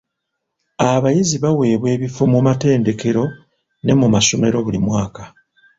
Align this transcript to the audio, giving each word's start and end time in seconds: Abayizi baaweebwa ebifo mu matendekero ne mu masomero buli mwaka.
Abayizi 0.91 1.35
baaweebwa 1.43 1.87
ebifo 1.95 2.23
mu 2.33 2.39
matendekero 2.47 3.23
ne 3.83 3.93
mu 3.99 4.07
masomero 4.13 4.57
buli 4.65 4.79
mwaka. 4.85 5.23